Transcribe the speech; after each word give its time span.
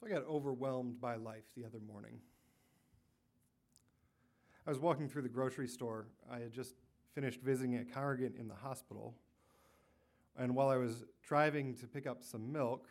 So 0.00 0.06
I 0.06 0.10
got 0.10 0.26
overwhelmed 0.26 0.98
by 1.00 1.16
life 1.16 1.44
the 1.54 1.64
other 1.64 1.80
morning. 1.86 2.20
I 4.66 4.70
was 4.70 4.78
walking 4.78 5.08
through 5.08 5.22
the 5.22 5.28
grocery 5.28 5.68
store. 5.68 6.06
I 6.30 6.38
had 6.38 6.52
just 6.52 6.74
finished 7.14 7.40
visiting 7.42 7.76
a 7.76 7.84
congregant 7.84 8.36
in 8.36 8.48
the 8.48 8.54
hospital. 8.54 9.14
And 10.38 10.54
while 10.54 10.68
I 10.68 10.76
was 10.76 11.04
driving 11.22 11.74
to 11.76 11.86
pick 11.86 12.06
up 12.06 12.22
some 12.22 12.50
milk, 12.50 12.86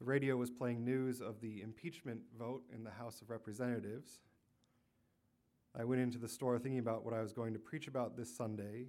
the 0.00 0.04
radio 0.04 0.36
was 0.36 0.50
playing 0.50 0.84
news 0.84 1.20
of 1.20 1.40
the 1.40 1.62
impeachment 1.62 2.22
vote 2.36 2.64
in 2.74 2.82
the 2.82 2.90
House 2.90 3.22
of 3.22 3.30
Representatives. 3.30 4.18
I 5.78 5.84
went 5.84 6.00
into 6.00 6.18
the 6.18 6.28
store 6.28 6.58
thinking 6.58 6.80
about 6.80 7.04
what 7.04 7.14
I 7.14 7.20
was 7.20 7.32
going 7.32 7.52
to 7.52 7.60
preach 7.60 7.86
about 7.86 8.16
this 8.16 8.34
Sunday 8.34 8.86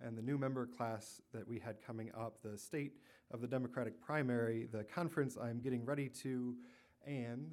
and 0.00 0.16
the 0.16 0.22
new 0.22 0.38
member 0.38 0.66
class 0.66 1.20
that 1.32 1.48
we 1.48 1.58
had 1.58 1.82
coming 1.84 2.12
up, 2.16 2.38
the 2.42 2.56
state 2.56 2.92
of 3.30 3.40
the 3.40 3.46
Democratic 3.46 4.00
primary, 4.00 4.68
the 4.70 4.84
conference 4.84 5.36
I'm 5.36 5.60
getting 5.60 5.84
ready 5.84 6.08
to, 6.22 6.54
and, 7.06 7.50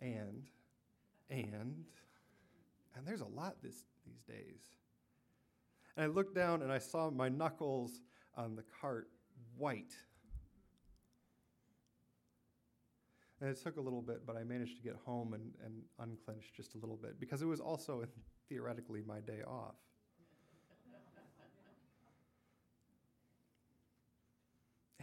and, 0.00 0.48
and, 1.30 1.84
and 2.94 3.06
there's 3.06 3.20
a 3.20 3.26
lot 3.26 3.56
this, 3.62 3.84
these 4.06 4.22
days. 4.22 4.60
And 5.96 6.04
I 6.04 6.06
looked 6.06 6.34
down 6.34 6.62
and 6.62 6.72
I 6.72 6.78
saw 6.78 7.10
my 7.10 7.28
knuckles 7.28 8.00
on 8.36 8.56
the 8.56 8.64
cart 8.80 9.08
white. 9.56 9.94
And 13.40 13.50
it 13.50 13.60
took 13.60 13.76
a 13.76 13.80
little 13.80 14.02
bit, 14.02 14.24
but 14.24 14.36
I 14.36 14.44
managed 14.44 14.76
to 14.76 14.82
get 14.82 14.94
home 15.04 15.34
and, 15.34 15.52
and 15.64 15.82
unclench 15.98 16.52
just 16.56 16.76
a 16.76 16.78
little 16.78 16.96
bit 16.96 17.18
because 17.18 17.42
it 17.42 17.46
was 17.46 17.60
also 17.60 18.04
theoretically 18.48 19.02
my 19.04 19.18
day 19.20 19.42
off. 19.46 19.74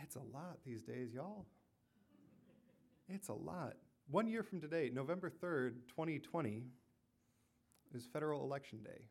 It's 0.03 0.15
a 0.15 0.21
lot 0.33 0.57
these 0.65 0.81
days, 0.81 1.13
y'all. 1.13 1.45
It's 3.07 3.29
a 3.29 3.33
lot. 3.33 3.73
One 4.09 4.27
year 4.27 4.43
from 4.43 4.61
today, 4.61 4.89
November 4.93 5.29
3rd, 5.29 5.73
2020, 5.87 6.63
is 7.93 8.07
federal 8.11 8.43
election 8.43 8.79
day. 8.83 9.05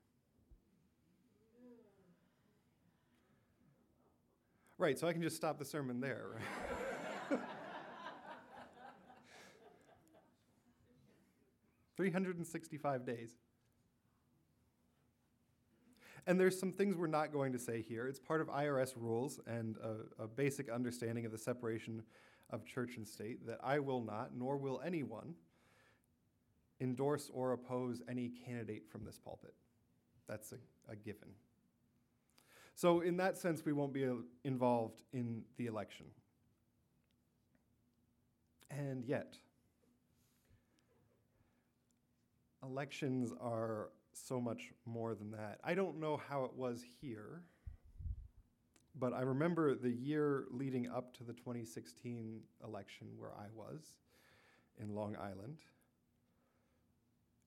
Right, 4.77 4.99
so 4.99 5.09
I 5.09 5.13
can 5.13 5.23
just 5.23 5.37
stop 5.37 5.59
the 5.59 5.65
sermon 5.65 6.01
there, 6.01 6.27
right? 7.31 7.41
365 11.97 13.05
days. 13.05 13.35
And 16.27 16.39
there's 16.39 16.59
some 16.59 16.73
things 16.73 16.97
we're 16.97 17.07
not 17.07 17.33
going 17.33 17.53
to 17.53 17.59
say 17.59 17.83
here. 17.83 18.07
It's 18.07 18.19
part 18.19 18.41
of 18.41 18.49
IRS 18.49 18.95
rules 18.97 19.41
and 19.47 19.77
a, 19.79 20.25
a, 20.25 20.27
basic 20.27 20.69
understanding 20.69 21.25
of 21.25 21.33
the 21.33 21.39
separation 21.39 22.03
of 22.51 22.65
church 22.65 22.97
and 22.97 23.07
state 23.07 23.47
that 23.47 23.59
I 23.63 23.79
will 23.79 24.03
not, 24.03 24.31
nor 24.37 24.57
will 24.57 24.81
anyone, 24.85 25.35
endorse 26.81 27.31
or 27.33 27.53
oppose 27.53 28.03
any 28.09 28.29
candidate 28.29 28.89
from 28.91 29.05
this 29.05 29.19
pulpit. 29.19 29.55
That's 30.29 30.53
a, 30.53 30.93
a 30.93 30.97
given. 30.97 31.29
So, 32.75 33.01
in 33.01 33.17
that 33.17 33.37
sense, 33.37 33.65
we 33.65 33.73
won't 33.73 33.93
be 33.93 34.07
uh, 34.07 34.15
involved 34.45 35.01
in 35.13 35.43
the 35.57 35.67
election. 35.67 36.07
And 38.71 39.05
yet, 39.05 39.37
elections 42.63 43.33
are 43.41 43.89
so 44.13 44.41
much 44.41 44.73
more 44.85 45.15
than 45.15 45.31
that. 45.33 45.59
I 45.65 45.75
don't 45.75 46.01
know 46.01 46.21
how 46.29 46.45
it 46.45 46.55
was 46.55 46.85
here, 47.01 47.43
but 48.95 49.13
I 49.13 49.21
remember 49.21 49.75
the 49.75 49.91
year 49.91 50.45
leading 50.51 50.89
up 50.89 51.15
to 51.19 51.25
the 51.25 51.33
2016 51.33 52.41
election 52.65 53.09
where 53.17 53.33
I 53.33 53.47
was 53.55 53.95
in 54.81 54.95
Long 54.95 55.17
Island. 55.17 55.59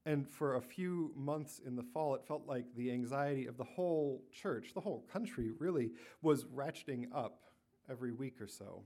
And 0.05 0.27
for 0.27 0.55
a 0.55 0.61
few 0.61 1.11
months 1.15 1.59
in 1.63 1.75
the 1.75 1.83
fall, 1.83 2.15
it 2.15 2.25
felt 2.25 2.47
like 2.47 2.65
the 2.75 2.91
anxiety 2.91 3.45
of 3.45 3.57
the 3.57 3.63
whole 3.63 4.23
church, 4.31 4.73
the 4.73 4.81
whole 4.81 5.05
country 5.11 5.51
really, 5.59 5.91
was 6.21 6.45
ratcheting 6.45 7.05
up 7.13 7.43
every 7.89 8.11
week 8.11 8.41
or 8.41 8.47
so. 8.47 8.83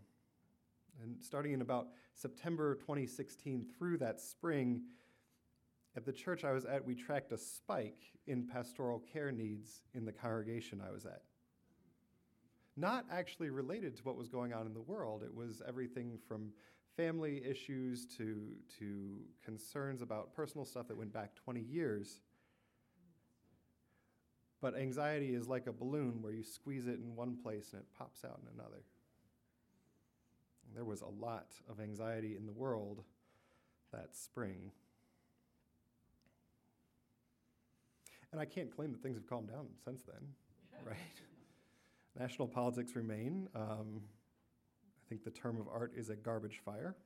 And 1.01 1.15
starting 1.21 1.53
in 1.53 1.61
about 1.61 1.87
September 2.13 2.75
2016 2.75 3.65
through 3.77 3.97
that 3.99 4.19
spring, 4.19 4.83
at 5.95 6.05
the 6.05 6.11
church 6.11 6.43
I 6.43 6.51
was 6.51 6.65
at, 6.65 6.85
we 6.85 6.95
tracked 6.95 7.31
a 7.31 7.37
spike 7.37 8.03
in 8.27 8.47
pastoral 8.47 8.99
care 8.99 9.31
needs 9.31 9.81
in 9.93 10.05
the 10.05 10.11
congregation 10.11 10.81
I 10.85 10.91
was 10.91 11.05
at. 11.05 11.21
Not 12.75 13.05
actually 13.09 13.49
related 13.49 13.95
to 13.97 14.03
what 14.03 14.17
was 14.17 14.27
going 14.27 14.53
on 14.53 14.65
in 14.65 14.73
the 14.73 14.81
world. 14.81 15.23
It 15.23 15.33
was 15.33 15.61
everything 15.65 16.19
from 16.27 16.51
family 16.97 17.41
issues 17.45 18.05
to, 18.17 18.41
to 18.79 19.17
concerns 19.43 20.01
about 20.01 20.33
personal 20.33 20.65
stuff 20.65 20.87
that 20.89 20.97
went 20.97 21.13
back 21.13 21.35
20 21.35 21.61
years. 21.61 22.19
But 24.61 24.75
anxiety 24.75 25.33
is 25.33 25.47
like 25.47 25.67
a 25.67 25.71
balloon 25.71 26.21
where 26.21 26.33
you 26.33 26.43
squeeze 26.43 26.87
it 26.87 26.99
in 26.99 27.15
one 27.15 27.37
place 27.41 27.71
and 27.71 27.81
it 27.81 27.87
pops 27.97 28.25
out 28.25 28.39
in 28.41 28.59
another. 28.59 28.83
There 30.73 30.85
was 30.85 31.01
a 31.01 31.07
lot 31.07 31.53
of 31.69 31.79
anxiety 31.79 32.35
in 32.35 32.45
the 32.45 32.51
world 32.51 33.03
that 33.93 34.15
spring. 34.15 34.71
And 38.35 38.41
I 38.41 38.45
can't 38.45 38.69
claim 38.69 38.91
that 38.91 39.01
things 39.01 39.15
have 39.15 39.25
calmed 39.29 39.47
down 39.47 39.65
since 39.85 40.01
then, 40.03 40.19
right? 40.85 40.97
National 42.19 42.49
politics 42.49 42.93
remain. 42.93 43.47
Um, 43.55 44.01
I 44.01 45.07
think 45.07 45.23
the 45.23 45.31
term 45.31 45.57
of 45.57 45.69
art 45.69 45.93
is 45.95 46.09
a 46.09 46.17
garbage 46.17 46.59
fire. 46.65 46.97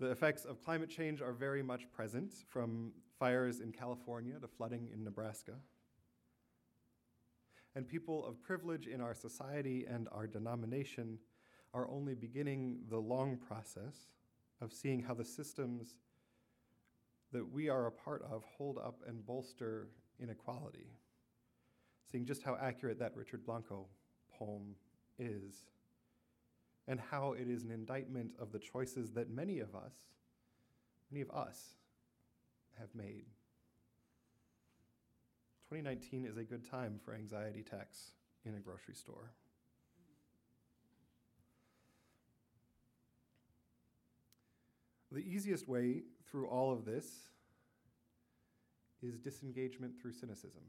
The 0.00 0.10
effects 0.10 0.44
of 0.44 0.60
climate 0.60 0.90
change 0.90 1.22
are 1.22 1.32
very 1.32 1.62
much 1.62 1.88
present, 1.92 2.32
from 2.48 2.90
fires 3.16 3.60
in 3.60 3.70
California 3.70 4.34
to 4.40 4.48
flooding 4.48 4.88
in 4.92 5.04
Nebraska. 5.04 5.52
And 7.76 7.86
people 7.86 8.26
of 8.26 8.42
privilege 8.42 8.88
in 8.88 9.00
our 9.00 9.14
society 9.14 9.86
and 9.88 10.08
our 10.10 10.26
denomination 10.26 11.20
are 11.72 11.88
only 11.88 12.16
beginning 12.16 12.80
the 12.90 12.98
long 12.98 13.36
process 13.36 14.08
of 14.60 14.72
seeing 14.72 15.00
how 15.00 15.14
the 15.14 15.24
systems 15.24 15.94
that 17.32 17.50
we 17.50 17.68
are 17.68 17.86
a 17.86 17.92
part 17.92 18.22
of 18.30 18.44
hold 18.56 18.78
up 18.78 19.00
and 19.06 19.24
bolster 19.24 19.88
inequality. 20.20 20.90
Seeing 22.10 22.26
just 22.26 22.42
how 22.42 22.56
accurate 22.60 22.98
that 22.98 23.16
Richard 23.16 23.44
Blanco 23.44 23.86
poem 24.38 24.74
is, 25.18 25.66
and 26.88 27.00
how 27.00 27.32
it 27.32 27.48
is 27.48 27.62
an 27.62 27.70
indictment 27.70 28.32
of 28.38 28.52
the 28.52 28.58
choices 28.58 29.12
that 29.12 29.30
many 29.30 29.60
of 29.60 29.74
us, 29.74 29.94
many 31.10 31.22
of 31.22 31.30
us, 31.30 31.74
have 32.78 32.88
made. 32.94 33.26
2019 35.70 36.26
is 36.26 36.36
a 36.36 36.44
good 36.44 36.68
time 36.68 37.00
for 37.02 37.14
anxiety 37.14 37.62
tax 37.62 38.12
in 38.44 38.54
a 38.56 38.60
grocery 38.60 38.94
store. 38.94 39.32
The 45.12 45.20
easiest 45.20 45.68
way 45.68 46.02
through 46.30 46.48
all 46.48 46.72
of 46.72 46.86
this 46.86 47.06
is 49.02 49.18
disengagement 49.18 50.00
through 50.00 50.12
cynicism. 50.12 50.62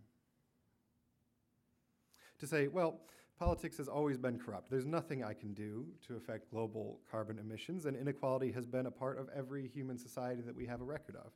To 2.40 2.48
say, 2.48 2.68
well, 2.68 3.00
politics 3.40 3.78
has 3.78 3.88
always 3.88 4.18
been 4.18 4.38
corrupt. 4.38 4.70
There's 4.70 4.86
nothing 4.86 5.24
I 5.24 5.34
can 5.34 5.54
do 5.54 5.86
to 6.08 6.18
affect 6.18 6.52
global 6.52 7.00
carbon 7.10 7.40
emissions, 7.40 7.86
and 7.86 7.96
inequality 7.96 8.52
has 8.52 8.66
been 8.66 8.86
a 8.86 8.92
part 8.92 9.18
of 9.18 9.30
every 9.34 9.68
human 9.68 9.98
society 9.98 10.42
that 10.42 10.56
we 10.56 10.66
have 10.66 10.82
a 10.82 10.86
record 10.86 11.16
of. 11.16 11.32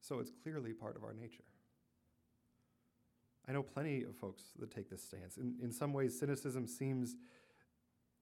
So 0.00 0.18
it's 0.18 0.30
clearly 0.42 0.72
part 0.72 0.96
of 0.96 1.04
our 1.04 1.12
nature. 1.12 1.44
I 3.46 3.52
know 3.52 3.62
plenty 3.62 4.04
of 4.04 4.16
folks 4.16 4.44
that 4.58 4.70
take 4.70 4.88
this 4.88 5.02
stance. 5.02 5.36
In, 5.36 5.56
in 5.62 5.70
some 5.70 5.92
ways, 5.92 6.18
cynicism 6.18 6.66
seems 6.66 7.16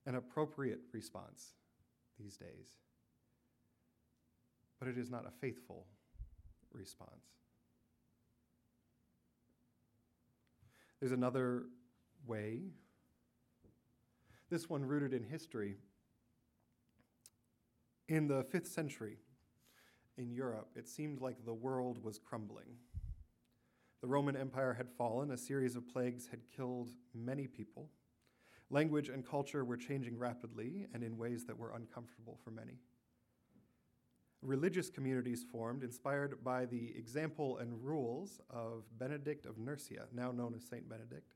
an 0.05 0.17
appropriate 0.17 0.81
response 0.93 1.51
these 2.19 2.37
days 2.37 2.79
but 4.81 4.89
it 4.89 4.99
is 4.99 5.11
not 5.11 5.27
a 5.27 5.31
faithful 5.31 5.87
response. 6.73 7.27
There's 10.99 11.13
another 11.13 11.67
way, 12.27 12.63
this 14.51 14.69
one 14.69 14.85
rooted 14.85 15.13
in 15.13 15.23
history. 15.23 15.77
In 18.09 18.27
the 18.27 18.43
fifth 18.51 18.67
century 18.67 19.19
in 20.19 20.33
Europe, 20.33 20.71
it 20.75 20.89
seemed 20.89 21.21
like 21.21 21.45
the 21.45 21.55
world 21.55 22.03
was 22.03 22.19
crumbling. 22.19 22.77
The 24.01 24.09
Roman 24.09 24.37
Empire 24.37 24.75
had 24.75 24.89
fallen, 24.91 25.31
a 25.31 25.37
series 25.37 25.77
of 25.77 25.87
plagues 25.87 26.27
had 26.29 26.41
killed 26.57 26.91
many 27.15 27.47
people. 27.47 27.91
Language 28.71 29.09
and 29.11 29.27
culture 29.27 29.65
were 29.65 29.77
changing 29.77 30.19
rapidly 30.19 30.87
and 30.95 31.03
in 31.03 31.19
ways 31.19 31.45
that 31.45 31.59
were 31.59 31.73
uncomfortable 31.73 32.39
for 32.43 32.51
many 32.51 32.79
religious 34.43 34.89
communities 34.91 35.45
formed 35.51 35.83
inspired 35.83 36.43
by 36.43 36.65
the 36.65 36.93
example 36.97 37.59
and 37.59 37.85
rules 37.85 38.41
of 38.49 38.85
Benedict 38.99 39.45
of 39.45 39.59
Nursia, 39.59 40.07
now 40.13 40.33
known 40.33 40.55
as 40.55 40.65
Saint 40.65 40.89
Benedict. 40.89 41.35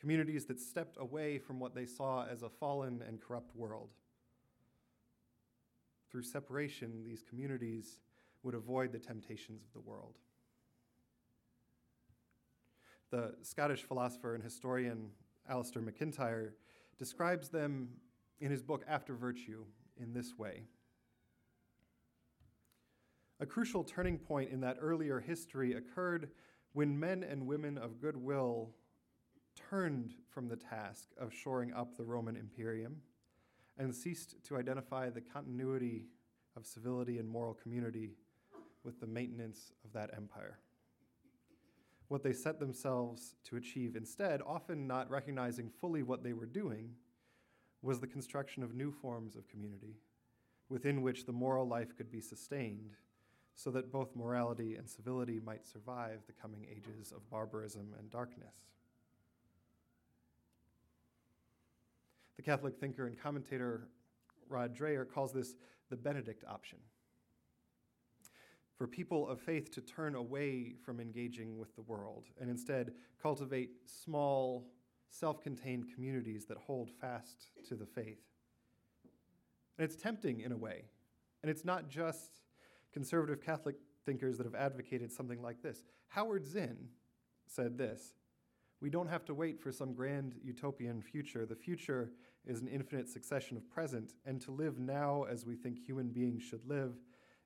Communities 0.00 0.46
that 0.46 0.60
stepped 0.60 0.96
away 0.98 1.38
from 1.38 1.60
what 1.60 1.74
they 1.74 1.86
saw 1.86 2.26
as 2.26 2.42
a 2.42 2.48
fallen 2.48 3.02
and 3.06 3.20
corrupt 3.20 3.54
world. 3.54 3.90
through 6.14 6.22
separation, 6.22 7.02
these 7.04 7.24
communities 7.28 7.98
would 8.44 8.54
avoid 8.54 8.92
the 8.92 8.98
temptations 9.00 9.64
of 9.64 9.72
the 9.72 9.80
world. 9.80 10.14
The 13.10 13.34
Scottish 13.42 13.82
philosopher 13.82 14.36
and 14.36 14.44
historian 14.44 15.10
Alasdair 15.50 15.82
MacIntyre 15.82 16.54
describes 16.98 17.48
them 17.48 17.88
in 18.38 18.52
his 18.52 18.62
book 18.62 18.84
After 18.86 19.16
Virtue 19.16 19.64
in 20.00 20.12
this 20.12 20.38
way. 20.38 20.62
A 23.40 23.46
crucial 23.46 23.82
turning 23.82 24.18
point 24.18 24.50
in 24.50 24.60
that 24.60 24.78
earlier 24.80 25.20
history 25.20 25.72
occurred 25.72 26.30
when 26.72 26.98
men 26.98 27.24
and 27.24 27.46
women 27.46 27.76
of 27.76 28.00
goodwill 28.00 28.70
turned 29.70 30.14
from 30.30 30.48
the 30.48 30.56
task 30.56 31.08
of 31.18 31.32
shoring 31.32 31.72
up 31.72 31.96
the 31.96 32.04
Roman 32.04 32.36
Imperium 32.36 32.96
and 33.76 33.94
ceased 33.94 34.36
to 34.44 34.56
identify 34.56 35.10
the 35.10 35.20
continuity 35.20 36.06
of 36.56 36.64
civility 36.64 37.18
and 37.18 37.28
moral 37.28 37.54
community 37.54 38.16
with 38.84 39.00
the 39.00 39.06
maintenance 39.06 39.72
of 39.84 39.92
that 39.92 40.10
empire. 40.16 40.58
What 42.08 42.22
they 42.22 42.32
set 42.32 42.60
themselves 42.60 43.34
to 43.44 43.56
achieve 43.56 43.96
instead, 43.96 44.42
often 44.46 44.86
not 44.86 45.10
recognizing 45.10 45.70
fully 45.80 46.02
what 46.02 46.22
they 46.22 46.34
were 46.34 46.46
doing, 46.46 46.90
was 47.82 47.98
the 47.98 48.06
construction 48.06 48.62
of 48.62 48.74
new 48.74 48.92
forms 48.92 49.34
of 49.34 49.48
community 49.48 49.96
within 50.68 51.02
which 51.02 51.26
the 51.26 51.32
moral 51.32 51.66
life 51.66 51.96
could 51.96 52.10
be 52.10 52.20
sustained 52.20 52.96
so 53.54 53.70
that 53.70 53.92
both 53.92 54.14
morality 54.16 54.76
and 54.76 54.88
civility 54.88 55.40
might 55.44 55.66
survive 55.66 56.20
the 56.26 56.32
coming 56.32 56.66
ages 56.70 57.12
of 57.12 57.28
barbarism 57.30 57.94
and 57.98 58.10
darkness. 58.10 58.54
The 62.36 62.42
Catholic 62.42 62.78
thinker 62.78 63.06
and 63.06 63.18
commentator 63.18 63.88
Rod 64.48 64.76
Dreher 64.76 65.08
calls 65.08 65.32
this 65.32 65.54
the 65.90 65.96
Benedict 65.96 66.44
option. 66.48 66.78
For 68.76 68.88
people 68.88 69.28
of 69.28 69.40
faith 69.40 69.70
to 69.72 69.80
turn 69.80 70.16
away 70.16 70.74
from 70.84 70.98
engaging 70.98 71.58
with 71.58 71.74
the 71.76 71.82
world 71.82 72.24
and 72.40 72.50
instead 72.50 72.92
cultivate 73.22 73.70
small, 73.86 74.66
self 75.10 75.40
contained 75.40 75.86
communities 75.94 76.44
that 76.46 76.58
hold 76.58 76.90
fast 77.00 77.50
to 77.68 77.76
the 77.76 77.86
faith. 77.86 78.18
And 79.78 79.84
it's 79.84 79.96
tempting 79.96 80.40
in 80.40 80.50
a 80.50 80.56
way. 80.56 80.84
And 81.42 81.50
it's 81.50 81.64
not 81.64 81.88
just 81.88 82.43
conservative 82.94 83.42
Catholic 83.42 83.74
thinkers 84.06 84.38
that 84.38 84.46
have 84.46 84.54
advocated 84.54 85.12
something 85.12 85.42
like 85.42 85.60
this. 85.62 85.82
Howard 86.08 86.46
Zinn 86.46 86.88
said 87.46 87.76
this 87.76 88.14
We 88.80 88.88
don't 88.88 89.08
have 89.08 89.24
to 89.26 89.34
wait 89.34 89.60
for 89.60 89.72
some 89.72 89.92
grand 89.92 90.36
utopian 90.42 91.02
future. 91.02 91.44
The 91.44 91.56
future 91.56 92.12
is 92.46 92.60
an 92.60 92.68
infinite 92.68 93.08
succession 93.08 93.56
of 93.56 93.68
present, 93.68 94.12
and 94.24 94.40
to 94.42 94.52
live 94.52 94.78
now 94.78 95.24
as 95.24 95.44
we 95.44 95.56
think 95.56 95.78
human 95.78 96.08
beings 96.08 96.42
should 96.42 96.66
live, 96.66 96.92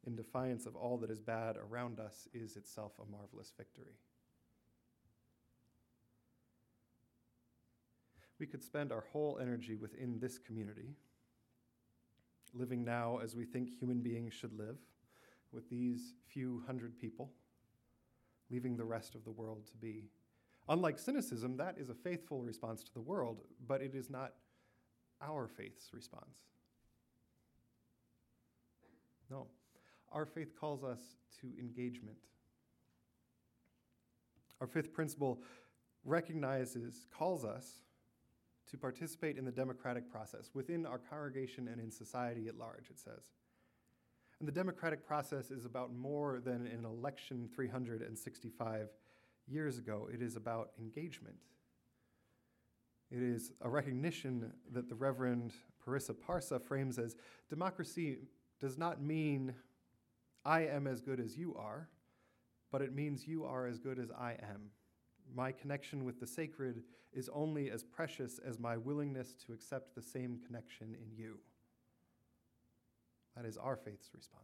in 0.07 0.15
defiance 0.15 0.67
of 0.67 0.77
all 0.77 0.99
that 0.99 1.11
is 1.11 1.21
bad 1.21 1.57
around 1.57 1.99
us, 1.99 2.29
is 2.35 2.57
itself 2.57 2.93
a 3.01 3.11
marvelous 3.11 3.53
victory. 3.57 3.95
We 8.39 8.47
could 8.47 8.63
spend 8.63 8.93
our 8.93 9.05
whole 9.13 9.39
energy 9.41 9.75
within 9.75 10.19
this 10.21 10.39
community, 10.39 10.95
living 12.55 12.85
now 12.85 13.19
as 13.23 13.35
we 13.35 13.45
think 13.45 13.71
human 13.71 14.01
beings 14.01 14.33
should 14.33 14.57
live, 14.57 14.77
with 15.53 15.69
these 15.69 16.15
few 16.27 16.63
hundred 16.67 16.99
people, 16.99 17.31
leaving 18.51 18.77
the 18.77 18.85
rest 18.85 19.15
of 19.15 19.25
the 19.25 19.31
world 19.31 19.67
to 19.71 19.77
be. 19.77 20.11
Unlike 20.69 20.99
cynicism, 20.99 21.57
that 21.57 21.77
is 21.79 21.89
a 21.89 21.95
faithful 21.95 22.43
response 22.43 22.83
to 22.85 22.93
the 22.93 23.01
world, 23.01 23.41
but 23.67 23.81
it 23.81 23.95
is 23.95 24.11
not 24.11 24.35
our 25.23 25.49
faith's 25.49 25.93
response. 25.93 26.37
No. 29.31 29.47
Our 30.13 30.27
faith 30.27 30.55
calls 30.59 30.85
us 30.85 31.01
to 31.41 31.49
engagement. 31.59 32.17
Our 34.61 34.67
fifth 34.67 34.93
principle 34.93 35.43
recognizes, 36.05 37.07
calls 37.17 37.45
us 37.45 37.83
to 38.71 38.77
participate 38.77 39.39
in 39.39 39.45
the 39.45 39.53
democratic 39.53 40.11
process 40.11 40.51
within 40.55 40.85
our 40.85 40.99
congregation 40.99 41.69
and 41.69 41.81
in 41.81 41.91
society 41.91 42.49
at 42.49 42.59
large, 42.59 42.91
it 42.91 42.99
says. 42.99 43.33
And 44.41 44.47
the 44.47 44.53
democratic 44.53 45.07
process 45.07 45.51
is 45.51 45.65
about 45.65 45.93
more 45.93 46.41
than 46.41 46.67
an 46.67 46.85
election 46.85 47.49
365 47.55 48.89
years 49.49 49.79
ago, 49.79 50.09
it 50.13 50.23
is 50.23 50.37
about 50.37 50.71
engagement. 50.79 51.37
It 53.11 53.23
is 53.23 53.53
a 53.63 53.69
recognition 53.69 54.53
that 54.73 54.89
the 54.89 54.95
Reverend 54.95 55.55
Parisa 55.85 56.15
Parsa 56.15 56.63
frames 56.63 56.99
as 56.99 57.17
democracy 57.49 58.19
does 58.61 58.77
not 58.77 59.01
mean 59.01 59.55
I 60.45 60.67
am 60.67 60.87
as 60.87 61.01
good 61.01 61.19
as 61.19 61.37
you 61.37 61.55
are, 61.55 61.89
but 62.71 62.83
it 62.83 62.95
means 62.95 63.27
you 63.27 63.45
are 63.45 63.67
as 63.67 63.79
good 63.79 63.99
as 63.99 64.11
I 64.11 64.33
am. 64.33 64.71
My 65.35 65.53
connection 65.53 66.05
with 66.05 66.21
the 66.21 66.27
sacred 66.27 66.83
is 67.13 67.31
only 67.33 67.71
as 67.71 67.83
precious 67.83 68.39
as 68.47 68.59
my 68.59 68.77
willingness 68.77 69.35
to 69.47 69.53
accept 69.53 69.95
the 69.95 70.03
same 70.03 70.39
connection 70.47 70.95
in 70.95 71.17
you. 71.17 71.39
That 73.39 73.47
is 73.47 73.57
our 73.57 73.77
faith's 73.77 74.11
response. 74.13 74.43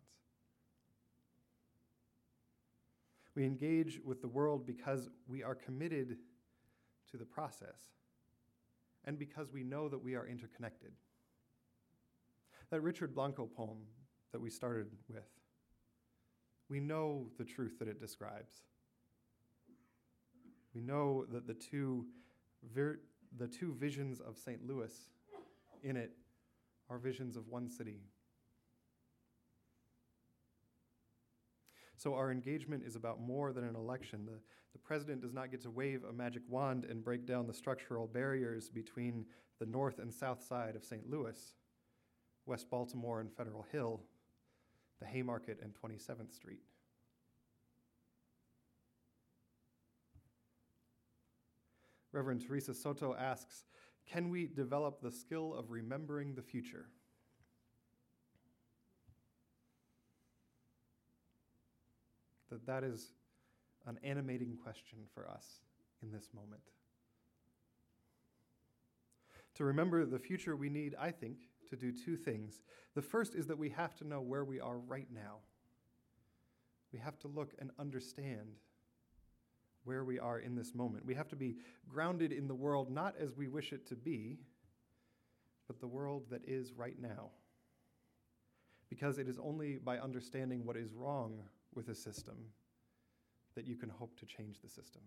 We 3.35 3.45
engage 3.45 3.99
with 4.05 4.23
the 4.23 4.29
world 4.29 4.65
because 4.65 5.11
we 5.27 5.43
are 5.43 5.57
committed 5.57 6.19
to 7.11 7.17
the 7.17 7.25
process 7.25 7.91
and 9.05 9.19
because 9.19 9.53
we 9.53 9.65
know 9.65 9.89
that 9.89 9.99
we 9.99 10.15
are 10.15 10.29
interconnected. 10.29 10.93
That 12.71 12.83
Richard 12.83 13.17
Blanco 13.17 13.47
poem 13.47 13.79
that 14.31 14.41
we 14.41 14.49
started 14.49 14.87
with, 15.09 15.27
we 16.69 16.79
know 16.79 17.27
the 17.37 17.45
truth 17.45 17.81
that 17.81 17.89
it 17.89 18.01
describes. 18.01 18.63
We 20.73 20.81
know 20.81 21.25
that 21.33 21.49
the 21.49 21.55
two, 21.55 22.07
the 22.73 23.49
two 23.49 23.75
visions 23.75 24.21
of 24.21 24.39
St. 24.39 24.65
Louis 24.65 24.93
in 25.83 25.97
it 25.97 26.13
are 26.89 26.99
visions 26.99 27.37
of 27.37 27.49
one 27.49 27.69
city. 27.69 28.03
So 31.97 32.15
our 32.15 32.31
engagement 32.31 32.83
is 32.85 32.97
about 32.97 33.21
more 33.21 33.53
than 33.53 33.65
an 33.65 33.77
election. 33.77 34.27
The, 34.27 34.39
the 34.73 34.79
president 34.79 35.23
does 35.23 35.33
not 35.33 35.51
get 35.51 35.63
to 35.63 35.71
wave 35.71 36.05
a 36.05 36.13
magic 36.13 36.43
wand 36.49 36.85
and 36.85 37.05
break 37.05 37.27
down 37.27 37.47
the 37.47 37.55
structural 37.55 38.07
barriers 38.07 38.69
between 38.69 39.25
the 39.61 39.67
north 39.67 39.99
and 39.99 40.13
south 40.13 40.43
side 40.43 40.77
of 40.77 40.85
St. 40.85 41.09
Louis, 41.09 41.55
West 42.47 42.69
Baltimore 42.69 43.21
and 43.21 43.33
Federal 43.33 43.65
Hill, 43.71 44.01
the 45.01 45.07
Haymarket 45.07 45.61
and 45.63 45.73
27th 45.75 46.35
Street. 46.35 46.63
Reverend 52.13 52.47
Theresa 52.47 52.75
Soto 52.75 53.15
asks 53.19 53.65
Can 54.07 54.31
we 54.31 54.47
develop 54.47 55.01
the 55.01 55.11
skill 55.11 55.55
of 55.55 55.71
remembering 55.71 56.35
the 56.35 56.43
future? 56.43 56.87
That 62.55 62.67
that 62.67 62.85
is 62.85 63.11
an 63.85 63.99
animating 64.05 64.57
question 64.63 64.99
for 65.13 65.29
us 65.29 65.45
in 66.05 66.13
this 66.13 66.29
moment. 66.33 66.63
To 69.57 69.65
remember 69.65 70.07
the 70.07 70.21
future, 70.21 70.55
we 70.55 70.69
need, 70.69 70.95
I 70.97 71.11
think, 71.11 71.39
to 71.71 71.75
do 71.75 71.91
two 71.91 72.17
things. 72.17 72.63
The 72.95 73.03
first 73.03 73.35
is 73.35 73.49
that 73.49 73.59
we 73.59 73.71
have 73.71 73.97
to 73.97 74.07
know 74.07 74.21
where 74.21 74.45
we 74.45 74.61
are 74.61 74.79
right 74.79 75.09
now. 75.13 75.39
We 76.93 77.01
have 77.01 77.19
to 77.21 77.29
look 77.29 77.55
and 77.59 77.73
understand 77.77 78.61
where 79.83 80.05
we 80.05 80.21
are 80.21 80.39
in 80.39 80.55
this 80.55 80.77
moment. 80.77 81.05
We 81.05 81.15
have 81.15 81.29
to 81.31 81.37
be 81.37 81.57
grounded 81.89 82.31
in 82.31 82.47
the 82.47 82.55
world 82.55 82.89
not 82.89 83.17
as 83.19 83.37
we 83.37 83.49
wish 83.49 83.73
it 83.73 83.85
to 83.89 83.97
be, 83.97 84.39
but 85.67 85.81
the 85.81 85.89
world 85.89 86.27
that 86.31 86.43
is 86.47 86.73
right 86.73 87.01
now. 87.01 87.31
Because 88.89 89.19
it 89.19 89.29
is 89.29 89.41
only 89.41 89.79
by 89.79 89.99
understanding 89.99 90.65
what 90.65 90.77
is 90.77 90.95
wrong 90.95 91.43
with 91.77 91.89
a 91.89 91.95
system 91.95 92.37
that 93.55 93.67
you 93.67 93.77
can 93.77 93.89
hope 93.89 94.19
to 94.19 94.27
change 94.27 94.61
the 94.61 94.69
system. 94.69 95.03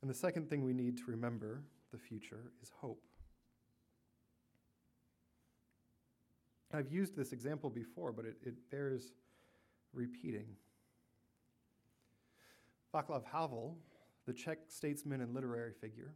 And 0.00 0.10
the 0.10 0.14
second 0.14 0.50
thing 0.50 0.64
we 0.64 0.72
need 0.72 0.96
to 0.98 1.04
remember 1.06 1.62
the 1.92 1.98
future 1.98 2.52
is 2.62 2.70
hope. 2.80 3.04
I've 6.74 6.90
used 6.90 7.16
this 7.16 7.32
example 7.32 7.70
before, 7.70 8.12
but 8.12 8.24
it, 8.24 8.36
it 8.42 8.70
bears 8.70 9.12
repeating. 9.92 10.46
Václav 12.94 13.24
Havel, 13.30 13.76
the 14.26 14.32
Czech 14.32 14.58
statesman 14.68 15.20
and 15.20 15.34
literary 15.34 15.72
figure, 15.72 16.14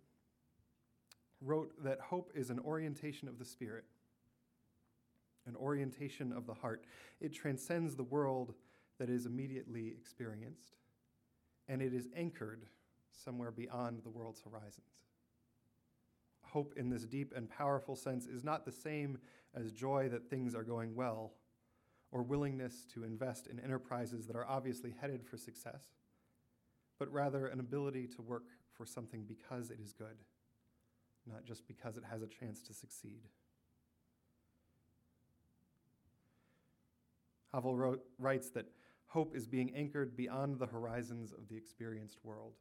wrote 1.40 1.72
that 1.84 2.00
hope 2.00 2.32
is 2.34 2.50
an 2.50 2.58
orientation 2.60 3.28
of 3.28 3.38
the 3.38 3.44
spirit, 3.44 3.84
an 5.46 5.56
orientation 5.56 6.32
of 6.32 6.46
the 6.46 6.54
heart. 6.54 6.84
It 7.20 7.32
transcends 7.32 7.94
the 7.94 8.02
world 8.02 8.54
that 8.98 9.10
is 9.10 9.26
immediately 9.26 9.88
experienced, 9.88 10.76
and 11.68 11.82
it 11.82 11.92
is 11.92 12.08
anchored 12.16 12.66
somewhere 13.12 13.50
beyond 13.50 14.02
the 14.02 14.10
world's 14.10 14.42
horizons 14.42 14.96
hope 16.56 16.72
in 16.78 16.88
this 16.88 17.04
deep 17.04 17.34
and 17.36 17.50
powerful 17.50 17.94
sense 17.94 18.24
is 18.26 18.42
not 18.42 18.64
the 18.64 18.72
same 18.72 19.18
as 19.54 19.72
joy 19.72 20.08
that 20.08 20.30
things 20.30 20.54
are 20.54 20.62
going 20.62 20.94
well 20.94 21.34
or 22.12 22.22
willingness 22.22 22.86
to 22.94 23.04
invest 23.04 23.46
in 23.46 23.60
enterprises 23.60 24.26
that 24.26 24.36
are 24.36 24.46
obviously 24.46 24.94
headed 24.98 25.22
for 25.22 25.36
success, 25.36 25.82
but 26.98 27.12
rather 27.12 27.46
an 27.46 27.60
ability 27.60 28.06
to 28.06 28.22
work 28.22 28.44
for 28.72 28.86
something 28.86 29.24
because 29.24 29.70
it 29.70 29.78
is 29.82 29.92
good, 29.92 30.16
not 31.26 31.44
just 31.44 31.66
because 31.66 31.98
it 31.98 32.04
has 32.10 32.22
a 32.22 32.26
chance 32.26 32.62
to 32.62 32.72
succeed. 32.72 33.28
Havel 37.56 37.74
wrote, 37.74 38.02
writes 38.18 38.50
that 38.50 38.66
hope 39.06 39.34
is 39.34 39.46
being 39.46 39.74
anchored 39.74 40.14
beyond 40.14 40.58
the 40.58 40.66
horizons 40.66 41.32
of 41.32 41.48
the 41.48 41.56
experienced 41.56 42.18
world. 42.22 42.52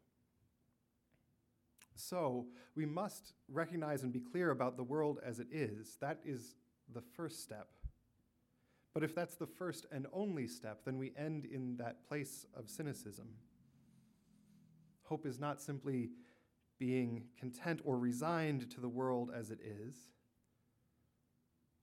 So, 1.95 2.45
we 2.75 2.85
must 2.85 3.33
recognize 3.49 4.03
and 4.03 4.13
be 4.13 4.21
clear 4.21 4.51
about 4.51 4.77
the 4.77 4.83
world 4.83 5.19
as 5.25 5.39
it 5.39 5.47
is. 5.51 5.97
That 5.99 6.19
is 6.23 6.55
the 6.93 7.01
first 7.01 7.43
step. 7.43 7.67
But 8.93 9.03
if 9.03 9.13
that's 9.13 9.35
the 9.35 9.47
first 9.47 9.85
and 9.91 10.07
only 10.13 10.47
step, 10.47 10.85
then 10.85 10.97
we 10.97 11.11
end 11.17 11.43
in 11.43 11.75
that 11.75 12.07
place 12.07 12.45
of 12.55 12.69
cynicism. 12.69 13.27
Hope 15.03 15.25
is 15.25 15.39
not 15.39 15.61
simply 15.61 16.11
being 16.79 17.25
content 17.37 17.81
or 17.83 17.97
resigned 17.97 18.71
to 18.71 18.79
the 18.79 18.87
world 18.87 19.29
as 19.37 19.51
it 19.51 19.59
is. 19.61 19.97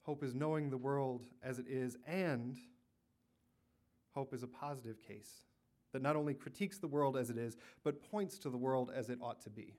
Hope 0.04 0.24
is 0.24 0.34
knowing 0.34 0.70
the 0.70 0.78
world 0.78 1.26
as 1.42 1.58
it 1.58 1.66
is, 1.68 1.98
and 2.06 2.58
hope 4.14 4.34
is 4.34 4.42
a 4.42 4.48
positive 4.48 5.02
case 5.02 5.46
that 5.92 6.02
not 6.02 6.16
only 6.16 6.34
critiques 6.34 6.78
the 6.78 6.86
world 6.86 7.16
as 7.16 7.30
it 7.30 7.36
is, 7.36 7.56
but 7.84 8.10
points 8.10 8.38
to 8.38 8.50
the 8.50 8.56
world 8.56 8.90
as 8.94 9.10
it 9.10 9.18
ought 9.20 9.40
to 9.42 9.50
be. 9.50 9.74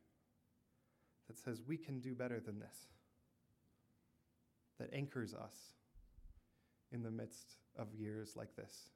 That 1.27 1.37
says 1.37 1.61
we 1.65 1.77
can 1.77 1.99
do 1.99 2.13
better 2.13 2.39
than 2.39 2.59
this, 2.59 2.75
that 4.79 4.89
anchors 4.93 5.33
us 5.33 5.55
in 6.91 7.01
the 7.01 7.11
midst 7.11 7.55
of 7.77 7.93
years 7.93 8.35
like 8.35 8.55
this. 8.55 8.89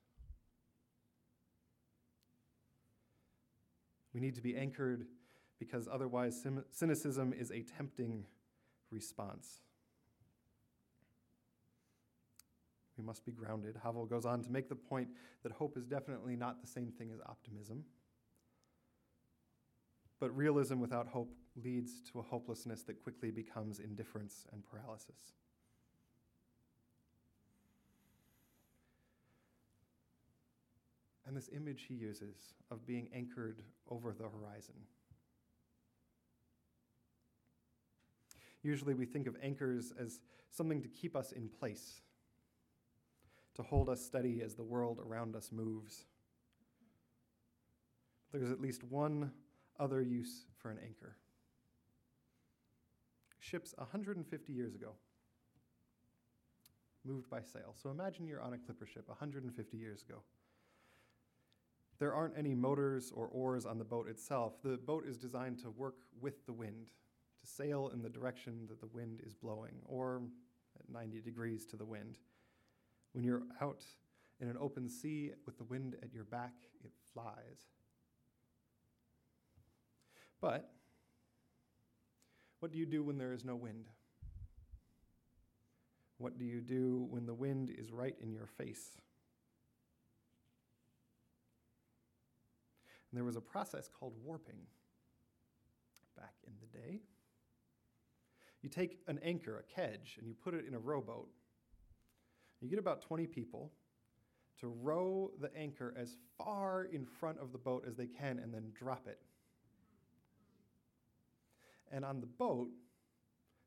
We 4.13 4.19
need 4.19 4.35
to 4.35 4.41
be 4.41 4.55
anchored 4.55 5.05
because 5.59 5.87
otherwise 5.91 6.45
cynicism 6.71 7.33
is 7.33 7.51
a 7.51 7.61
tempting 7.61 8.25
response. 8.91 9.61
We 12.97 13.03
must 13.03 13.25
be 13.25 13.31
grounded. 13.31 13.75
Havel 13.83 14.05
goes 14.05 14.25
on 14.25 14.43
to 14.43 14.51
make 14.51 14.69
the 14.69 14.75
point 14.75 15.09
that 15.43 15.51
hope 15.51 15.77
is 15.77 15.85
definitely 15.85 16.35
not 16.35 16.61
the 16.61 16.67
same 16.67 16.91
thing 16.91 17.11
as 17.13 17.19
optimism. 17.27 17.83
But 20.19 20.35
realism 20.35 20.79
without 20.79 21.07
hope 21.07 21.31
leads 21.63 22.01
to 22.11 22.19
a 22.19 22.23
hopelessness 22.23 22.83
that 22.83 23.03
quickly 23.03 23.29
becomes 23.29 23.79
indifference 23.79 24.47
and 24.51 24.63
paralysis. 24.63 25.33
And 31.27 31.35
this 31.35 31.49
image 31.53 31.85
he 31.87 31.93
uses 31.93 32.53
of 32.71 32.87
being 32.87 33.09
anchored 33.13 33.61
over 33.91 34.13
the 34.13 34.23
horizon. 34.23 34.75
Usually 38.63 38.93
we 38.93 39.05
think 39.05 39.27
of 39.27 39.35
anchors 39.43 39.93
as 39.99 40.19
something 40.51 40.81
to 40.81 40.87
keep 40.87 41.15
us 41.15 41.33
in 41.33 41.49
place, 41.49 42.01
to 43.57 43.63
hold 43.63 43.89
us 43.89 44.03
steady 44.03 44.41
as 44.41 44.55
the 44.55 44.63
world 44.63 44.99
around 45.05 45.35
us 45.35 45.51
moves. 45.51 46.05
There's 48.31 48.51
at 48.51 48.61
least 48.61 48.83
one 48.83 49.31
other 49.79 50.01
use 50.01 50.45
for 50.57 50.69
an 50.69 50.77
anchor. 50.83 51.17
Ships 53.39 53.73
150 53.77 54.53
years 54.53 54.75
ago 54.75 54.93
moved 57.03 57.29
by 57.29 57.41
sail. 57.41 57.73
So 57.81 57.89
imagine 57.89 58.27
you're 58.27 58.41
on 58.41 58.53
a 58.53 58.57
clipper 58.57 58.85
ship 58.85 59.07
150 59.07 59.77
years 59.77 60.03
ago. 60.03 60.21
There 61.99 62.13
aren't 62.13 62.37
any 62.37 62.53
motors 62.53 63.11
or 63.15 63.27
oars 63.27 63.65
on 63.65 63.79
the 63.79 63.85
boat 63.85 64.07
itself. 64.07 64.61
The 64.61 64.77
boat 64.77 65.05
is 65.07 65.17
designed 65.17 65.59
to 65.59 65.71
work 65.71 65.95
with 66.21 66.45
the 66.45 66.53
wind, 66.53 66.91
to 67.39 67.47
sail 67.47 67.89
in 67.93 68.03
the 68.03 68.09
direction 68.09 68.67
that 68.69 68.81
the 68.81 68.87
wind 68.87 69.21
is 69.25 69.33
blowing, 69.33 69.79
or 69.85 70.21
at 70.79 70.89
90 70.91 71.21
degrees 71.21 71.65
to 71.67 71.75
the 71.75 71.85
wind. 71.85 72.19
When 73.17 73.23
you're 73.23 73.41
out 73.61 73.83
in 74.39 74.47
an 74.47 74.57
open 74.61 74.87
sea 74.87 75.31
with 75.47 75.57
the 75.57 75.63
wind 75.63 75.95
at 76.03 76.13
your 76.13 76.23
back, 76.23 76.53
it 76.83 76.91
flies. 77.15 77.65
But 80.39 80.69
what 82.59 82.71
do 82.71 82.77
you 82.77 82.85
do 82.85 83.01
when 83.01 83.17
there 83.17 83.33
is 83.33 83.43
no 83.43 83.55
wind? 83.55 83.87
What 86.19 86.37
do 86.37 86.45
you 86.45 86.61
do 86.61 87.07
when 87.09 87.25
the 87.25 87.33
wind 87.33 87.71
is 87.75 87.91
right 87.91 88.15
in 88.21 88.31
your 88.31 88.45
face? 88.45 88.91
And 93.09 93.17
there 93.17 93.25
was 93.25 93.35
a 93.35 93.41
process 93.41 93.89
called 93.89 94.13
warping 94.23 94.67
back 96.15 96.35
in 96.45 96.53
the 96.61 96.77
day. 96.77 97.01
You 98.61 98.69
take 98.69 98.99
an 99.07 99.19
anchor, 99.23 99.57
a 99.57 99.63
kedge, 99.63 100.17
and 100.19 100.27
you 100.27 100.35
put 100.35 100.53
it 100.53 100.67
in 100.67 100.75
a 100.75 100.79
rowboat. 100.79 101.29
You 102.61 102.69
get 102.69 102.79
about 102.79 103.01
20 103.01 103.27
people 103.27 103.71
to 104.59 104.67
row 104.67 105.31
the 105.39 105.55
anchor 105.55 105.93
as 105.97 106.17
far 106.37 106.85
in 106.85 107.05
front 107.05 107.37
of 107.39 107.51
the 107.51 107.57
boat 107.57 107.85
as 107.87 107.95
they 107.95 108.07
can 108.07 108.39
and 108.39 108.53
then 108.53 108.71
drop 108.77 109.07
it. 109.07 109.19
And 111.91 112.03
on 112.03 112.19
the 112.19 112.27
boat, 112.27 112.69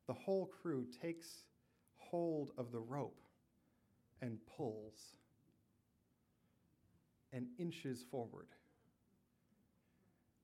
the 0.07 0.13
whole 0.13 0.47
crew 0.47 0.87
takes 1.01 1.45
hold 1.97 2.51
of 2.59 2.73
the 2.73 2.81
rope 2.81 3.21
and 4.21 4.39
pulls 4.57 5.15
and 7.33 7.47
inches 7.59 8.05
forward 8.11 8.49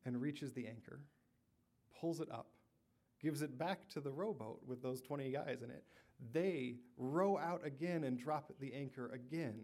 and 0.04 0.20
reaches 0.20 0.52
the 0.52 0.66
anchor, 0.68 1.00
pulls 2.00 2.20
it 2.20 2.30
up, 2.30 2.46
gives 3.20 3.42
it 3.42 3.58
back 3.58 3.88
to 3.90 4.00
the 4.00 4.10
rowboat 4.10 4.60
with 4.66 4.82
those 4.82 5.00
20 5.00 5.30
guys 5.30 5.62
in 5.62 5.70
it. 5.70 5.84
They 6.32 6.76
row 6.96 7.38
out 7.38 7.64
again 7.64 8.04
and 8.04 8.18
drop 8.18 8.52
the 8.60 8.72
anchor 8.74 9.10
again. 9.12 9.60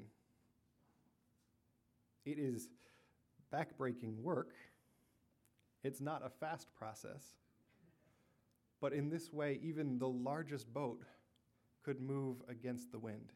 It 2.25 2.39
is 2.39 2.69
backbreaking 3.53 4.17
work. 4.21 4.53
It's 5.83 6.01
not 6.01 6.25
a 6.25 6.31
fast 6.31 6.69
process. 6.75 7.23
But 8.81 8.93
in 8.93 9.09
this 9.09 9.33
way, 9.33 9.61
even 9.63 9.99
the 9.99 10.09
largest 10.09 10.73
boat 10.73 11.03
could 11.85 12.01
move 12.01 12.37
against 12.49 12.93
the 12.93 12.99
wind. 12.99 13.33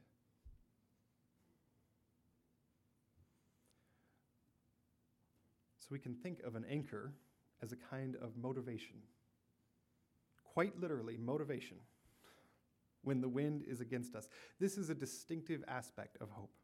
So 5.80 5.88
we 5.90 5.98
can 6.00 6.14
think 6.14 6.42
of 6.42 6.56
an 6.56 6.64
anchor 6.68 7.12
as 7.62 7.72
a 7.72 7.76
kind 7.76 8.16
of 8.16 8.36
motivation. 8.36 8.96
Quite 10.56 10.80
literally, 10.80 11.18
motivation 11.18 11.76
when 13.02 13.20
the 13.20 13.28
wind 13.28 13.62
is 13.68 13.82
against 13.82 14.14
us. 14.14 14.26
This 14.58 14.78
is 14.78 14.88
a 14.88 14.94
distinctive 14.94 15.62
aspect 15.68 16.16
of 16.18 16.30
hope. 16.30 16.54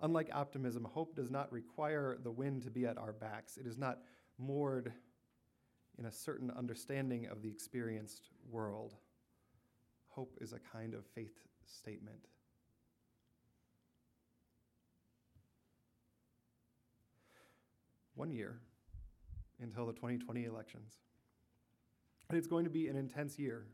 Unlike 0.00 0.30
optimism, 0.32 0.84
hope 0.84 1.14
does 1.14 1.30
not 1.30 1.52
require 1.52 2.16
the 2.22 2.30
wind 2.30 2.62
to 2.62 2.70
be 2.70 2.86
at 2.86 2.96
our 2.96 3.12
backs. 3.12 3.58
It 3.58 3.66
is 3.66 3.76
not 3.76 3.98
moored 4.38 4.94
in 5.98 6.06
a 6.06 6.10
certain 6.10 6.50
understanding 6.50 7.26
of 7.26 7.42
the 7.42 7.50
experienced 7.50 8.30
world. 8.50 8.94
Hope 10.08 10.38
is 10.40 10.54
a 10.54 10.58
kind 10.58 10.94
of 10.94 11.04
faith 11.04 11.36
statement. 11.66 12.28
One 18.14 18.30
year 18.30 18.58
until 19.60 19.84
the 19.84 19.92
2020 19.92 20.46
elections. 20.46 20.94
It's 22.32 22.46
going 22.46 22.64
to 22.64 22.70
be 22.70 22.88
an 22.88 22.96
intense 22.96 23.38
year. 23.38 23.66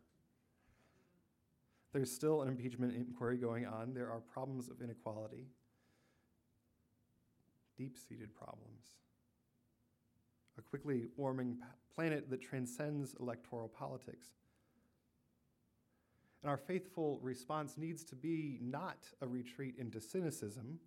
There's 1.92 2.11
still 2.11 2.42
an 2.42 2.49
impeachment 2.49 2.94
inquiry 2.94 3.37
going 3.37 3.66
on. 3.66 3.94
There 3.94 4.11
are 4.11 4.20
problems 4.20 4.68
of 4.68 4.80
inequality, 4.80 5.46
deep 7.76 7.96
seated 7.96 8.34
problems 8.34 8.96
a 10.58 10.62
quickly 10.62 11.06
warming 11.16 11.58
planet 11.94 12.30
that 12.30 12.42
transcends 12.42 13.14
electoral 13.20 13.68
politics. 13.68 14.28
And 16.42 16.50
our 16.50 16.56
faithful 16.56 17.18
response 17.23 17.78
needs 17.78 18.04
to 18.04 18.14
be 18.14 18.58
not 18.61 19.08
a 19.23 19.26
retreat 19.26 19.76
into 19.78 20.00
cynicism 20.00 20.78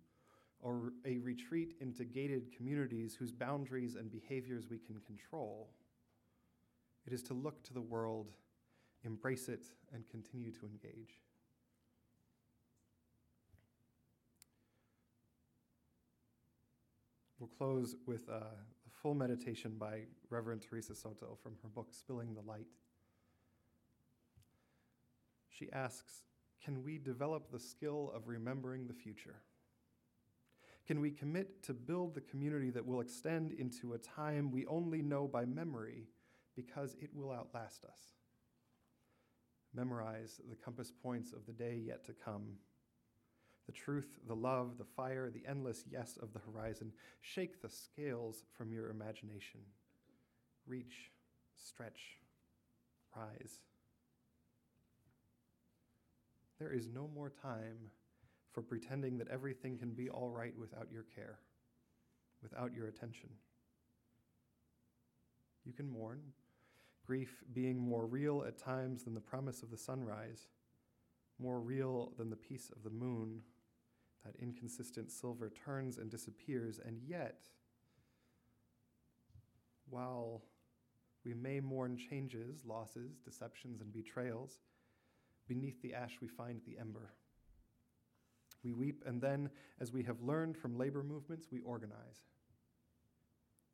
or 0.60 0.92
a 1.04 1.18
retreat 1.18 1.74
into 1.80 2.04
gated 2.04 2.54
communities 2.56 3.14
whose 3.14 3.32
boundaries 3.32 3.96
and 3.96 4.10
behaviors 4.10 4.68
we 4.70 4.78
can 4.78 5.00
control. 5.00 5.70
It 7.08 7.14
is 7.14 7.22
to 7.22 7.32
look 7.32 7.62
to 7.62 7.72
the 7.72 7.80
world, 7.80 8.32
embrace 9.02 9.48
it, 9.48 9.64
and 9.94 10.06
continue 10.10 10.52
to 10.52 10.66
engage. 10.66 11.22
We'll 17.40 17.48
close 17.48 17.96
with 18.04 18.28
uh, 18.28 18.40
full 18.92 19.14
meditation 19.14 19.76
by 19.78 20.02
Reverend 20.28 20.60
Theresa 20.60 20.94
Soto 20.94 21.38
from 21.42 21.56
her 21.62 21.70
book, 21.70 21.94
Spilling 21.94 22.34
the 22.34 22.42
Light. 22.42 22.66
She 25.48 25.72
asks, 25.72 26.24
Can 26.62 26.84
we 26.84 26.98
develop 26.98 27.50
the 27.50 27.58
skill 27.58 28.12
of 28.14 28.28
remembering 28.28 28.86
the 28.86 28.92
future? 28.92 29.36
Can 30.86 31.00
we 31.00 31.10
commit 31.10 31.62
to 31.62 31.72
build 31.72 32.14
the 32.14 32.20
community 32.20 32.68
that 32.68 32.84
will 32.84 33.00
extend 33.00 33.52
into 33.52 33.94
a 33.94 33.98
time 33.98 34.50
we 34.50 34.66
only 34.66 35.00
know 35.00 35.26
by 35.26 35.46
memory 35.46 36.08
because 36.58 36.96
it 37.00 37.10
will 37.14 37.30
outlast 37.30 37.84
us? 37.84 38.00
Memorize 39.72 40.40
the 40.50 40.56
compass 40.56 40.90
points 40.90 41.32
of 41.32 41.46
the 41.46 41.52
day 41.52 41.80
yet 41.86 42.04
to 42.06 42.12
come. 42.12 42.56
The 43.66 43.72
truth, 43.72 44.18
the 44.26 44.34
love, 44.34 44.76
the 44.76 44.84
fire, 44.84 45.30
the 45.30 45.48
endless 45.48 45.84
yes 45.88 46.18
of 46.20 46.32
the 46.32 46.40
horizon. 46.40 46.90
Shake 47.20 47.62
the 47.62 47.68
scales 47.68 48.42
from 48.56 48.72
your 48.72 48.90
imagination. 48.90 49.60
Reach, 50.66 51.12
stretch, 51.54 52.18
rise. 53.14 53.60
There 56.58 56.72
is 56.72 56.88
no 56.92 57.08
more 57.14 57.30
time 57.30 57.92
for 58.50 58.62
pretending 58.62 59.16
that 59.18 59.28
everything 59.28 59.78
can 59.78 59.92
be 59.92 60.08
all 60.08 60.30
right 60.30 60.58
without 60.58 60.88
your 60.90 61.04
care, 61.14 61.38
without 62.42 62.74
your 62.74 62.88
attention. 62.88 63.28
You 65.64 65.72
can 65.72 65.88
mourn, 65.88 66.20
grief 67.08 67.42
being 67.54 67.78
more 67.78 68.04
real 68.04 68.44
at 68.46 68.58
times 68.58 69.04
than 69.04 69.14
the 69.14 69.20
promise 69.20 69.62
of 69.62 69.70
the 69.70 69.78
sunrise, 69.78 70.46
more 71.38 71.58
real 71.58 72.12
than 72.18 72.28
the 72.28 72.36
peace 72.36 72.70
of 72.76 72.82
the 72.82 72.90
moon. 72.90 73.40
That 74.26 74.34
inconsistent 74.42 75.10
silver 75.10 75.48
turns 75.48 75.96
and 75.96 76.10
disappears, 76.10 76.78
and 76.84 77.00
yet, 77.06 77.48
while 79.88 80.42
we 81.24 81.32
may 81.32 81.60
mourn 81.60 81.96
changes, 81.96 82.62
losses, 82.66 83.16
deceptions, 83.24 83.80
and 83.80 83.90
betrayals, 83.90 84.58
beneath 85.48 85.80
the 85.80 85.94
ash 85.94 86.18
we 86.20 86.28
find 86.28 86.60
the 86.66 86.78
ember. 86.78 87.14
We 88.62 88.72
weep, 88.72 89.02
and 89.06 89.18
then, 89.18 89.48
as 89.80 89.94
we 89.94 90.02
have 90.02 90.20
learned 90.20 90.58
from 90.58 90.76
labor 90.76 91.02
movements, 91.02 91.46
we 91.50 91.60
organize. 91.60 92.26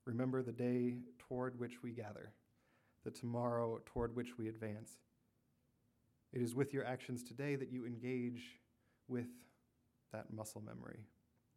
Remember 0.04 0.40
the 0.40 0.52
day 0.52 0.98
toward 1.18 1.58
which 1.58 1.82
we 1.82 1.90
gather, 1.90 2.32
the 3.04 3.10
tomorrow 3.10 3.80
toward 3.86 4.16
which 4.16 4.38
we 4.38 4.48
advance. 4.48 4.98
It 6.32 6.42
is 6.42 6.54
with 6.54 6.72
your 6.72 6.84
actions 6.84 7.22
today 7.22 7.54
that 7.56 7.70
you 7.70 7.86
engage 7.86 8.60
with 9.06 9.28
that 10.12 10.32
muscle 10.32 10.62
memory, 10.62 11.00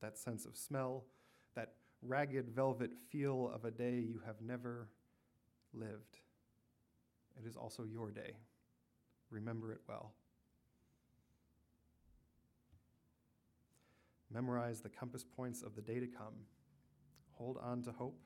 that 0.02 0.18
sense 0.18 0.46
of 0.46 0.56
smell, 0.56 1.06
that 1.56 1.74
ragged 2.02 2.50
velvet 2.50 2.92
feel 3.10 3.52
of 3.54 3.66
a 3.66 3.72
day 3.72 4.00
you 4.00 4.22
have 4.26 4.42
never 4.42 4.90
lived. 5.74 6.20
It 7.40 7.48
is 7.48 7.56
also 7.56 7.84
your 7.84 8.12
day. 8.12 8.34
Remember 9.30 9.72
it 9.72 9.82
well. 9.88 10.14
Memorize 14.32 14.82
the 14.82 14.90
compass 14.90 15.24
points 15.24 15.62
of 15.62 15.76
the 15.76 15.82
day 15.82 16.00
to 16.00 16.08
come. 16.08 16.34
Hold 17.32 17.58
on 17.64 17.82
to 17.84 17.92
hope. 17.92 18.20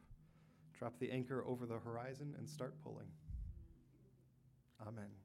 Drop 0.82 0.98
the 0.98 1.12
anchor 1.12 1.46
over 1.48 1.68
the 1.68 1.78
horizon 1.78 2.34
and 2.40 2.50
start 2.50 2.74
pulling. 2.84 3.06
Amen. 4.82 5.21